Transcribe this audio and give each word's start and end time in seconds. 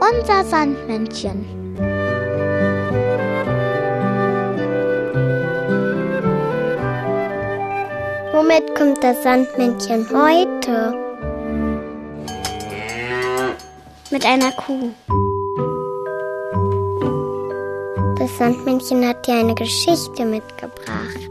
Unser 0.00 0.44
Sandmännchen. 0.44 1.44
Womit 8.32 8.74
kommt 8.74 9.02
das 9.02 9.22
Sandmännchen 9.22 10.06
heute? 10.10 10.94
Mit 14.10 14.26
einer 14.26 14.52
Kuh. 14.52 14.90
Das 18.18 18.38
Sandmännchen 18.38 19.06
hat 19.06 19.26
dir 19.26 19.34
eine 19.34 19.54
Geschichte 19.54 20.24
mitgebracht. 20.24 21.30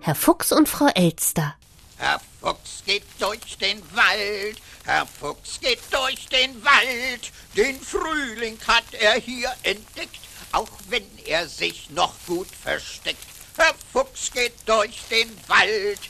Herr 0.00 0.14
Fuchs 0.14 0.52
und 0.52 0.68
Frau 0.68 0.88
Elster. 0.94 1.54
Herr 3.24 3.30
Fuchs 3.30 3.58
geht 3.58 3.58
durch 3.58 3.58
den 3.58 3.96
Wald, 3.96 4.62
Herr 4.84 5.06
Fuchs 5.06 5.60
geht 5.60 5.80
durch 5.90 6.26
den 6.26 6.62
Wald, 6.62 7.32
den 7.56 7.80
Frühling 7.80 8.58
hat 8.66 8.84
er 8.92 9.14
hier 9.14 9.50
entdeckt, 9.62 10.20
auch 10.52 10.68
wenn 10.90 11.06
er 11.24 11.48
sich 11.48 11.88
noch 11.88 12.14
gut 12.26 12.48
versteckt. 12.48 13.24
Herr 13.56 13.74
Fuchs 13.92 14.30
geht 14.30 14.52
durch 14.66 15.00
den 15.10 15.30
Wald. 15.48 16.00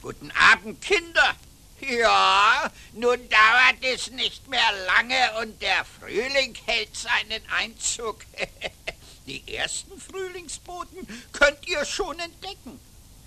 Guten 0.00 0.30
Abend, 0.30 0.80
Kinder. 0.80 1.34
Ja, 1.80 2.70
nun 2.92 3.18
dauert 3.28 3.82
es 3.82 4.12
nicht 4.12 4.46
mehr 4.46 4.72
lange 4.86 5.40
und 5.40 5.60
der 5.60 5.84
Frühling 5.84 6.56
hält 6.66 6.96
seinen 6.96 7.42
Einzug. 7.50 8.24
Die 9.26 9.56
ersten 9.56 10.00
Frühlingsboten 10.00 11.08
könnt 11.32 11.66
ihr 11.66 11.84
schon 11.84 12.18
entdecken. 12.20 12.78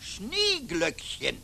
Schneeglöckchen. 0.02 1.42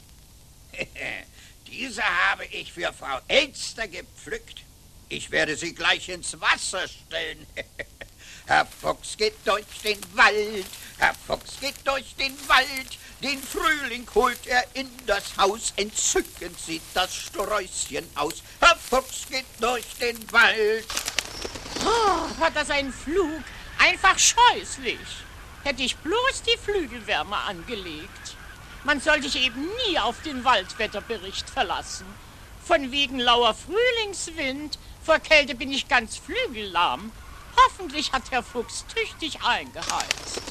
Diese 1.71 2.03
habe 2.03 2.45
ich 2.45 2.73
für 2.73 2.91
Frau 2.93 3.19
Elster 3.27 3.87
gepflückt. 3.87 4.63
Ich 5.07 5.29
werde 5.31 5.55
sie 5.55 5.73
gleich 5.73 6.09
ins 6.09 6.39
Wasser 6.39 6.87
stellen. 6.87 7.45
Herr 8.47 8.65
Fuchs 8.65 9.15
geht 9.15 9.35
durch 9.45 9.65
den 9.83 9.99
Wald, 10.15 10.65
Herr 10.97 11.13
Fuchs 11.27 11.59
geht 11.59 11.75
durch 11.83 12.15
den 12.15 12.35
Wald, 12.47 12.97
den 13.21 13.41
Frühling 13.43 14.07
holt 14.15 14.47
er 14.47 14.63
in 14.73 14.89
das 15.05 15.37
Haus, 15.37 15.71
entzückend 15.75 16.59
sieht 16.59 16.81
das 16.95 17.13
Sträußchen 17.15 18.09
aus. 18.15 18.41
Herr 18.59 18.75
Fuchs 18.75 19.27
geht 19.29 19.45
durch 19.59 19.85
den 20.01 20.31
Wald. 20.31 20.87
Oh, 21.85 22.39
hat 22.39 22.55
das 22.55 22.71
einen 22.71 22.91
Flug? 22.91 23.43
Einfach 23.77 24.17
scheußlich. 24.17 24.99
Hätte 25.63 25.83
ich 25.83 25.95
bloß 25.97 26.41
die 26.47 26.57
Flügelwärme 26.57 27.37
angelegt. 27.37 28.35
Man 28.83 29.01
soll 29.01 29.21
sich 29.21 29.35
eben 29.43 29.67
nie 29.87 29.99
auf 29.99 30.21
den 30.21 30.45
Waldwetterbericht 30.45 31.49
verlassen. 31.49 32.05
Von 32.63 32.91
wegen 32.91 33.19
lauer 33.19 33.53
Frühlingswind, 33.53 34.79
vor 35.03 35.19
Kälte 35.19 35.55
bin 35.55 35.71
ich 35.71 35.87
ganz 35.87 36.17
flügellahm. 36.17 37.11
Hoffentlich 37.65 38.11
hat 38.13 38.31
Herr 38.31 38.43
Fuchs 38.43 38.85
tüchtig 38.93 39.43
eingeheizt. 39.43 40.41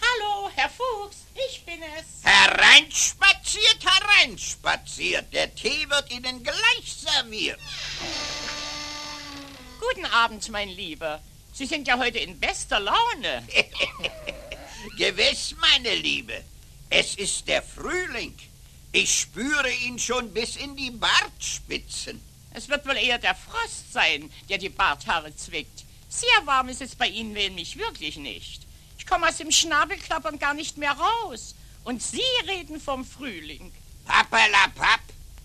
Hallo, 0.00 0.50
Herr 0.54 0.70
Fuchs, 0.70 1.24
ich 1.48 1.64
bin 1.64 1.80
es. 1.98 2.22
Hereinspaziert, 2.22 3.78
hereinspaziert. 3.82 5.32
Der 5.32 5.52
Tee 5.54 5.88
wird 5.88 6.12
Ihnen 6.12 6.44
gleich 6.44 6.96
serviert. 6.96 7.58
Guten 9.80 10.06
Abend, 10.06 10.48
mein 10.50 10.68
Lieber. 10.68 11.20
Sie 11.52 11.66
sind 11.66 11.88
ja 11.88 11.98
heute 11.98 12.18
in 12.18 12.38
bester 12.38 12.78
Laune. 12.78 13.46
Gewiss, 15.34 15.56
meine 15.60 15.96
Liebe. 15.96 16.44
Es 16.90 17.16
ist 17.16 17.48
der 17.48 17.60
Frühling. 17.60 18.36
Ich 18.92 19.22
spüre 19.22 19.68
ihn 19.84 19.98
schon 19.98 20.32
bis 20.32 20.54
in 20.54 20.76
die 20.76 20.92
Bartspitzen. 20.92 22.20
Es 22.52 22.68
wird 22.68 22.86
wohl 22.86 22.96
eher 22.96 23.18
der 23.18 23.34
Frost 23.34 23.92
sein, 23.92 24.30
der 24.48 24.58
die 24.58 24.68
Barthaare 24.68 25.34
zwickt. 25.34 25.84
Sehr 26.08 26.46
warm 26.46 26.68
ist 26.68 26.82
es 26.82 26.94
bei 26.94 27.08
Ihnen 27.08 27.32
nämlich 27.32 27.76
wirklich 27.76 28.16
nicht. 28.16 28.62
Ich 28.96 29.06
komme 29.06 29.28
aus 29.28 29.38
dem 29.38 29.50
Schnabelklappern 29.50 30.38
gar 30.38 30.54
nicht 30.54 30.78
mehr 30.78 30.92
raus. 30.92 31.56
Und 31.82 32.00
Sie 32.00 32.22
reden 32.46 32.80
vom 32.80 33.04
Frühling. 33.04 33.72
Pappalapapp, 34.04 35.02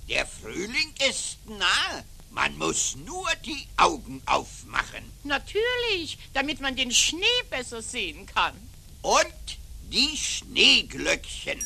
der 0.07 0.28
Frühling 0.28 0.94
ist 1.09 1.39
nahe. 1.47 2.05
Man 2.29 2.55
muss 2.59 2.95
nur 2.95 3.28
die 3.44 3.66
Augen 3.78 4.22
aufmachen. 4.28 5.11
Natürlich, 5.23 6.19
damit 6.35 6.61
man 6.61 6.75
den 6.75 6.91
Schnee 6.91 7.25
besser 7.49 7.81
sehen 7.81 8.28
kann. 8.28 8.53
Und 9.01 9.59
die 9.89 10.17
Schneeglöckchen. 10.17 11.59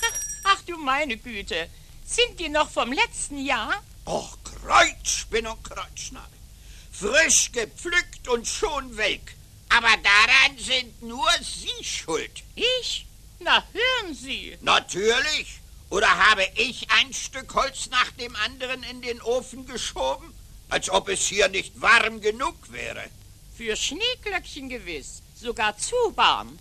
Ach 0.44 0.60
du 0.66 0.76
meine 0.76 1.16
Güte, 1.16 1.68
sind 2.04 2.38
die 2.38 2.48
noch 2.48 2.70
vom 2.70 2.92
letzten 2.92 3.44
Jahr? 3.44 3.82
Och, 4.06 4.36
Kreuzspinn 4.44 5.46
und 5.46 5.62
Kreuzschnabel. 5.64 6.28
Frisch 6.90 7.52
gepflückt 7.52 8.28
und 8.28 8.46
schon 8.46 8.96
welk. 8.96 9.34
Aber 9.70 9.96
daran 10.02 10.58
sind 10.58 11.02
nur 11.02 11.30
Sie 11.40 11.84
schuld. 11.84 12.42
Ich? 12.54 13.06
Na, 13.40 13.64
hören 13.72 14.14
Sie. 14.14 14.58
Natürlich. 14.60 15.60
Oder 15.88 16.08
habe 16.08 16.46
ich 16.56 16.90
ein 16.90 17.12
Stück 17.12 17.54
Holz 17.54 17.88
nach 17.90 18.10
dem 18.12 18.34
anderen 18.36 18.82
in 18.82 19.02
den 19.02 19.20
Ofen 19.22 19.66
geschoben? 19.66 20.32
Als 20.68 20.90
ob 20.90 21.08
es 21.08 21.26
hier 21.26 21.48
nicht 21.48 21.80
warm 21.80 22.20
genug 22.20 22.54
wäre. 22.70 23.04
Für 23.56 23.76
Schneeglöckchen 23.76 24.68
gewiss. 24.68 25.22
Sogar 25.34 25.76
zu 25.76 25.96
warm. 26.14 26.58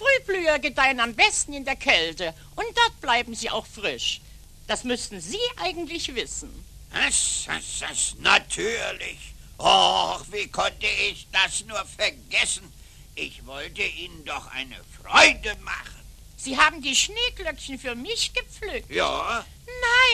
Frühblüher 0.00 0.58
gedeihen 0.58 0.98
am 1.00 1.14
besten 1.14 1.52
in 1.52 1.64
der 1.64 1.76
Kälte. 1.76 2.34
Und 2.56 2.66
dort 2.74 3.00
bleiben 3.00 3.34
sie 3.34 3.50
auch 3.50 3.66
frisch. 3.66 4.20
Das 4.66 4.84
müssten 4.84 5.20
Sie 5.20 5.40
eigentlich 5.56 6.14
wissen. 6.14 6.64
Das, 6.92 7.44
das, 7.46 7.80
das, 7.80 8.14
natürlich. 8.20 9.18
Och, 9.58 10.24
wie 10.30 10.48
konnte 10.48 10.86
ich 11.10 11.26
das 11.32 11.64
nur 11.66 11.84
vergessen? 11.84 12.72
Ich 13.14 13.44
wollte 13.46 13.82
Ihnen 13.82 14.24
doch 14.24 14.46
eine 14.52 14.76
Freude 15.02 15.54
machen. 15.62 16.00
Sie 16.36 16.56
haben 16.56 16.80
die 16.80 16.96
Schneeglöckchen 16.96 17.78
für 17.78 17.94
mich 17.94 18.32
gepflückt. 18.32 18.90
Ja? 18.90 19.44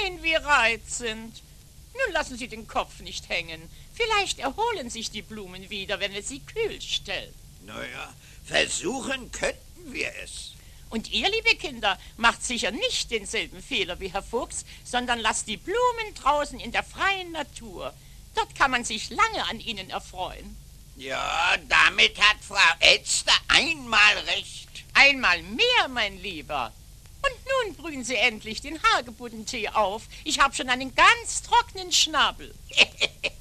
Nein, 0.03 0.23
wie 0.23 0.35
reizend. 0.35 1.43
Nun 1.93 2.13
lassen 2.13 2.37
Sie 2.37 2.49
den 2.49 2.67
Kopf 2.67 3.01
nicht 3.01 3.29
hängen. 3.29 3.63
Vielleicht 3.95 4.41
erholen 4.41 4.91
sich 4.91 5.11
die 5.11 5.23
Blumen 5.23 5.71
wieder, 5.71 6.01
wenn 6.01 6.13
wir 6.13 6.23
sie 6.23 6.41
kühl 6.41 6.81
stellen. 6.81 7.35
Naja, 7.65 8.13
versuchen 8.47 9.31
könnten 9.33 9.93
wir 9.93 10.11
es. 10.23 10.53
Und 10.89 11.11
ihr, 11.11 11.29
liebe 11.29 11.57
Kinder, 11.57 11.99
macht 12.17 12.45
sicher 12.45 12.71
nicht 12.71 13.11
denselben 13.11 13.61
Fehler 13.61 13.99
wie 13.99 14.13
Herr 14.13 14.23
Fuchs, 14.23 14.65
sondern 14.85 15.19
lasst 15.19 15.49
die 15.49 15.57
Blumen 15.57 16.15
draußen 16.15 16.61
in 16.61 16.73
der 16.73 16.85
freien 16.85 17.33
Natur. 17.33 17.93
Dort 18.35 18.55
kann 18.55 18.71
man 18.71 18.85
sich 18.85 19.11
lange 19.11 19.45
an 19.51 19.61
ihnen 19.61 19.91
erfreuen. 19.91 20.57
Ja, 20.97 21.57
damit 21.69 22.19
hat 22.21 22.37
Frau 22.41 22.57
Elster 22.81 23.33
einmal 23.49 24.19
recht. 24.29 24.69
Einmal 24.95 25.43
mehr, 25.43 25.89
mein 25.91 26.23
Lieber. 26.23 26.73
Und 27.23 27.67
nun 27.67 27.77
brühen 27.77 28.05
Sie 28.05 28.15
endlich 28.15 28.61
den 28.61 28.81
Hagebuttentee 28.83 29.69
auf. 29.71 30.05
Ich 30.25 30.39
habe 30.39 30.55
schon 30.55 30.71
einen 30.71 30.95
ganz 30.95 31.43
trockenen 31.43 31.93
Schnabel. 31.93 32.55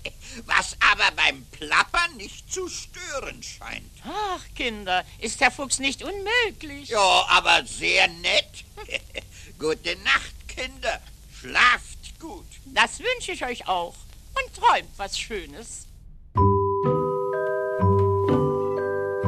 Was 0.46 0.76
aber 0.92 1.12
beim 1.16 1.46
Plappern 1.52 2.18
nicht 2.18 2.52
zu 2.52 2.68
stören 2.68 3.42
scheint. 3.42 3.90
Ach, 4.06 4.42
Kinder, 4.56 5.06
ist 5.20 5.40
Herr 5.40 5.52
Fuchs 5.52 5.80
nicht 5.80 6.04
unmöglich. 6.04 6.90
Ja, 6.90 7.26
aber 7.30 7.66
sehr 7.66 8.08
nett. 8.08 8.66
Gute 9.60 9.96
Nacht, 10.04 10.48
Kinder. 10.48 11.02
Schlaft 11.40 12.20
gut. 12.20 12.46
Das 12.66 13.00
wünsche 13.00 13.32
ich 13.32 13.46
euch 13.46 13.68
auch. 13.68 13.96
Und 14.36 14.54
träumt 14.54 14.90
was 14.98 15.18
Schönes. 15.18 15.86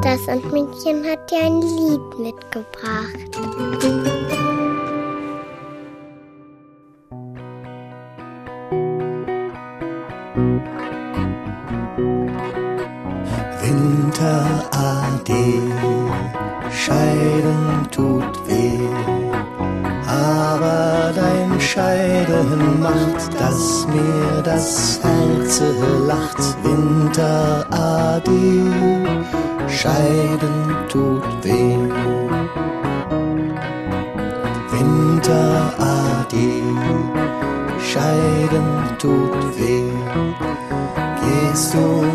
Das 0.02 0.26
Sandmännchen 0.26 1.06
hat 1.06 1.30
dir 1.32 1.44
ein 1.44 1.62
Lied 1.62 2.20
mitgebracht. 2.20 3.38
Winterade, 14.20 15.62
Scheiden 16.72 17.88
tut 17.92 18.48
weh, 18.48 18.80
aber 20.08 21.14
dein 21.14 21.62
Scheiden 21.62 22.82
macht, 22.82 23.40
dass 23.40 23.86
mir 23.88 24.42
das 24.44 25.00
Herz 25.04 25.62
lacht. 26.08 26.40
Winterade, 26.64 28.32
Scheiden 29.68 30.76
tut 30.90 31.24
weh. 31.44 31.78
Winterade, 34.72 36.48
Scheiden 37.80 38.98
tut 38.98 39.60
weh. 39.60 39.92
Gehst 41.22 41.76
du 41.76 42.07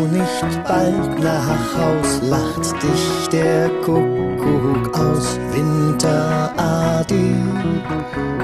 nicht 0.45 0.63
bald 0.63 1.19
nach 1.19 1.77
Haus, 1.77 2.21
lacht 2.21 2.73
dich 2.83 3.29
der 3.31 3.69
Kuckuck 3.81 4.97
aus. 4.97 5.39
Winterade, 5.51 7.23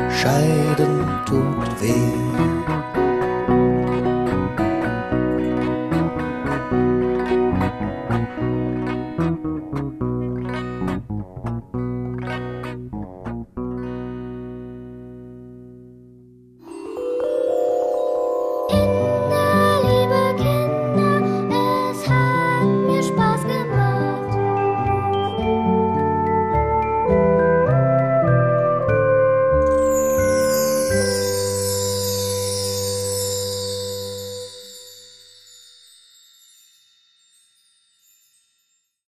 scheiden 0.09 1.05
tut 1.25 1.81
weh. 1.81 2.98